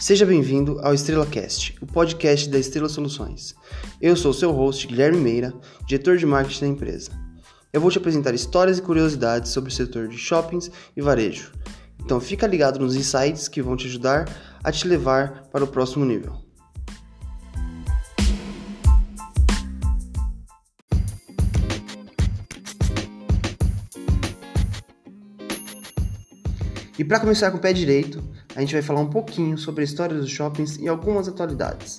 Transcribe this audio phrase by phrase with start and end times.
[0.00, 3.54] Seja bem-vindo ao Estrela Cast, o podcast da Estrela Soluções.
[4.00, 5.52] Eu sou seu host, Guilherme Meira,
[5.86, 7.10] diretor de marketing da empresa.
[7.70, 11.52] Eu vou te apresentar histórias e curiosidades sobre o setor de shoppings e varejo.
[12.02, 14.26] Então fica ligado nos insights que vão te ajudar
[14.64, 16.49] a te levar para o próximo nível.
[27.00, 28.22] E para começar com o pé direito,
[28.54, 31.98] a gente vai falar um pouquinho sobre a história dos shoppings e algumas atualidades.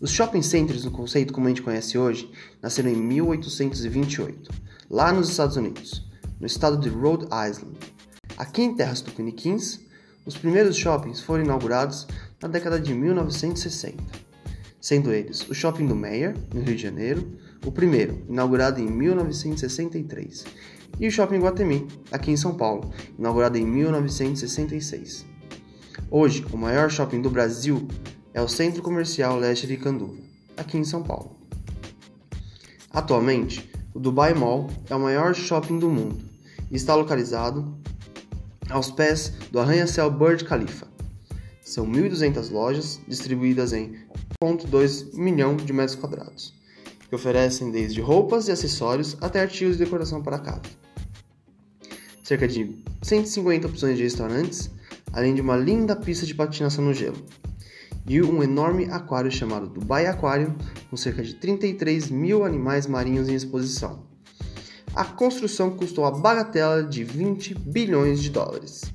[0.00, 4.50] Os shopping centers, no conceito como a gente conhece hoje, nasceram em 1828,
[4.88, 6.02] lá nos Estados Unidos,
[6.40, 7.76] no estado de Rhode Island.
[8.38, 9.80] Aqui em terras tupiniquins,
[10.24, 12.06] os primeiros shoppings foram inaugurados
[12.40, 14.02] na década de 1960,
[14.80, 20.46] sendo eles o Shopping do Meyer, no Rio de Janeiro, o primeiro, inaugurado em 1963,
[20.98, 25.26] e o Shopping Guatemi, aqui em São Paulo, inaugurado em 1966.
[26.10, 27.86] Hoje, o maior shopping do Brasil
[28.32, 30.16] é o Centro Comercial Leste de Canduva,
[30.56, 31.36] aqui em São Paulo.
[32.90, 36.18] Atualmente, o Dubai Mall é o maior shopping do mundo
[36.70, 37.76] e está localizado
[38.70, 40.86] aos pés do arranha-céu Burj Khalifa.
[41.60, 43.96] São 1.200 lojas distribuídas em
[44.42, 46.54] 1,2 milhão de metros quadrados,
[47.08, 50.85] que oferecem desde roupas e acessórios até artigos de decoração para casa
[52.26, 54.68] cerca de 150 opções de restaurantes,
[55.12, 57.24] além de uma linda pista de patinação no gelo.
[58.04, 60.56] E um enorme aquário chamado Dubai Aquarium,
[60.90, 64.08] com cerca de 33 mil animais marinhos em exposição.
[64.92, 68.92] A construção custou a bagatela de 20 bilhões de dólares.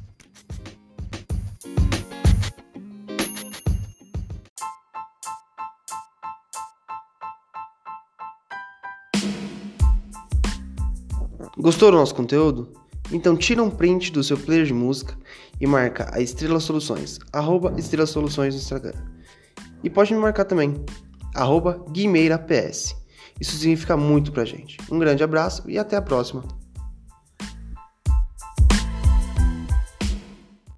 [11.57, 12.81] Gostou do nosso conteúdo?
[13.11, 15.17] Então tira um print do seu player de música
[15.59, 18.93] e marca a Estrela Soluções, arroba Estrela Soluções no Instagram.
[19.83, 20.83] E pode me marcar também,
[21.35, 22.95] arroba Guimeira PS.
[23.39, 24.77] Isso significa muito pra gente.
[24.89, 26.60] Um grande abraço e até a próxima.